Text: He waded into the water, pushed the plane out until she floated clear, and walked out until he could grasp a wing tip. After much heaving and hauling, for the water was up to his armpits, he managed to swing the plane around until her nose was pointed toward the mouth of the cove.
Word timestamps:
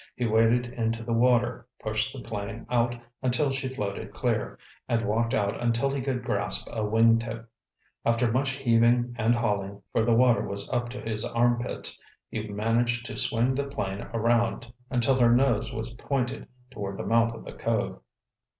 He 0.15 0.25
waded 0.25 0.65
into 0.65 1.03
the 1.03 1.13
water, 1.13 1.67
pushed 1.79 2.11
the 2.11 2.27
plane 2.27 2.65
out 2.71 2.95
until 3.21 3.51
she 3.51 3.69
floated 3.69 4.11
clear, 4.15 4.57
and 4.89 5.05
walked 5.05 5.31
out 5.31 5.61
until 5.61 5.91
he 5.91 6.01
could 6.01 6.23
grasp 6.25 6.67
a 6.71 6.83
wing 6.83 7.19
tip. 7.19 7.47
After 8.03 8.31
much 8.31 8.53
heaving 8.53 9.13
and 9.19 9.35
hauling, 9.35 9.83
for 9.91 10.01
the 10.03 10.15
water 10.15 10.41
was 10.41 10.67
up 10.69 10.89
to 10.89 11.01
his 11.01 11.23
armpits, 11.23 11.99
he 12.31 12.47
managed 12.47 13.05
to 13.05 13.15
swing 13.15 13.53
the 13.53 13.67
plane 13.69 14.01
around 14.11 14.73
until 14.89 15.19
her 15.19 15.29
nose 15.31 15.71
was 15.71 15.93
pointed 15.93 16.47
toward 16.71 16.97
the 16.97 17.05
mouth 17.05 17.35
of 17.35 17.45
the 17.45 17.53
cove. 17.53 18.01